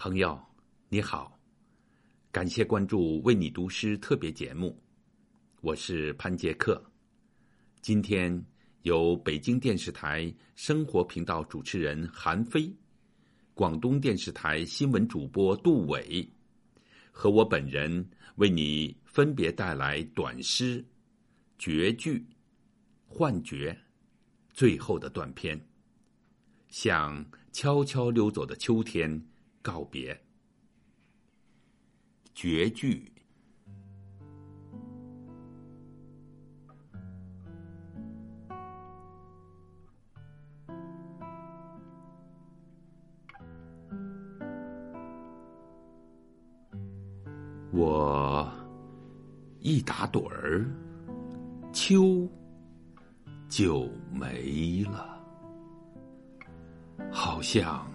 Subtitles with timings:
[0.00, 0.40] 朋友，
[0.88, 1.38] 你好，
[2.32, 4.82] 感谢关注《为你读诗》特别节目，
[5.60, 6.82] 我是潘杰克。
[7.82, 8.42] 今天
[8.80, 12.74] 由北京电视台生活频道主持人韩飞、
[13.52, 16.26] 广东电视台新闻主播杜伟
[17.12, 20.82] 和我本人为你分别带来短诗、
[21.58, 22.18] 绝句
[23.06, 23.70] 《幻觉》
[24.50, 25.60] 最后的断片，
[26.70, 27.22] 像
[27.52, 29.22] 悄悄溜走的秋天。
[29.62, 30.18] 告别，
[32.34, 33.12] 绝句。
[47.72, 48.50] 我
[49.60, 50.66] 一打盹儿，
[51.72, 52.28] 秋
[53.48, 55.22] 就没了，
[57.12, 57.89] 好像。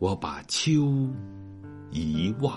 [0.00, 0.72] 我把秋
[1.90, 2.56] 遗忘，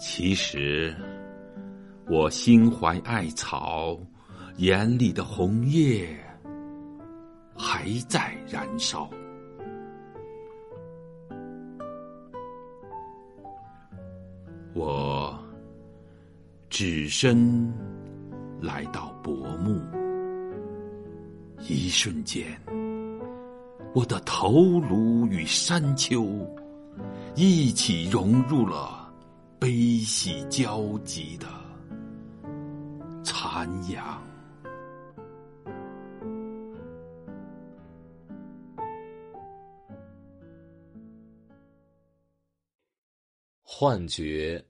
[0.00, 0.96] 其实
[2.08, 3.98] 我心怀艾草，
[4.56, 6.18] 眼里的红叶
[7.54, 9.10] 还在燃烧。
[14.72, 15.38] 我
[16.70, 17.89] 只身。
[18.60, 19.80] 来到薄暮，
[21.66, 22.44] 一瞬间，
[23.94, 26.26] 我的头颅与山丘
[27.34, 29.10] 一起融入了
[29.58, 31.46] 悲喜交集的
[33.24, 34.22] 残阳。
[43.64, 44.62] 幻觉。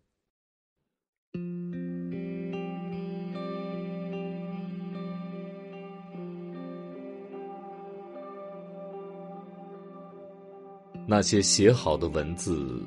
[11.07, 12.83] 那些写好的文字，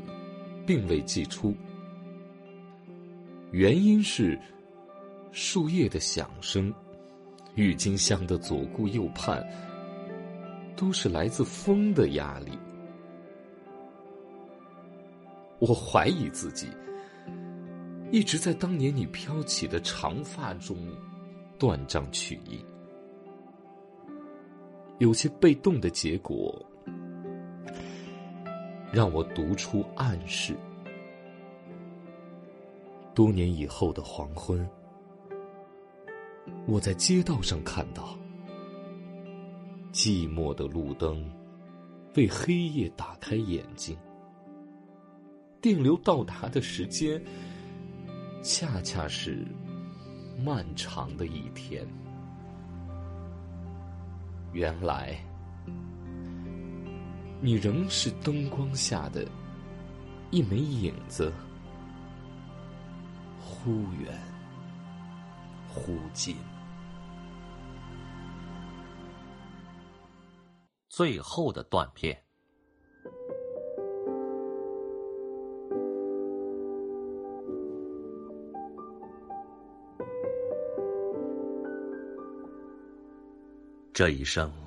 [0.66, 1.54] 并未寄出。
[3.52, 4.40] 原因是，
[5.32, 6.74] 树叶的响声，
[7.56, 9.46] 郁金香的左顾右盼，
[10.76, 12.52] 都是来自风的压力。
[15.60, 16.68] 我怀疑自己，
[18.12, 20.76] 一直在当年你飘起的长发中
[21.60, 22.64] 断章取义，
[25.00, 26.66] 有些被动的结果。
[28.94, 30.56] 让我读出暗示。
[33.16, 34.70] 多年以后的黄昏，
[36.68, 38.16] 我在街道上看到
[39.92, 41.28] 寂寞的路灯
[42.16, 43.98] 为黑夜打开眼睛。
[45.60, 47.20] 电流到达的时间，
[48.44, 49.44] 恰恰是
[50.38, 51.84] 漫长的一天。
[54.52, 55.18] 原来。
[57.46, 59.28] 你仍是灯光下的
[60.32, 61.30] 一枚影子，
[63.38, 63.70] 忽
[64.02, 64.18] 远
[65.68, 66.38] 忽近。
[70.88, 72.18] 最后的断片。
[83.92, 84.63] 这一生。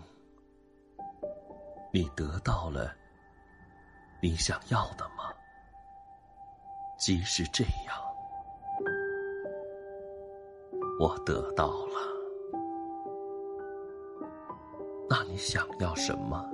[1.96, 2.94] 你得到了
[4.20, 5.32] 你想要的吗？
[6.98, 7.96] 即使这样，
[11.00, 11.96] 我得到了。
[15.08, 16.44] 那你想要什么？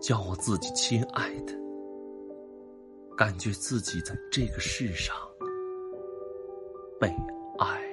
[0.00, 1.52] 叫我自己亲爱的，
[3.16, 5.16] 感觉自己在这个世上
[7.00, 7.08] 被
[7.58, 7.89] 爱。